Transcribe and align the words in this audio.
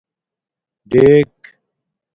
ڈیک 0.91 1.33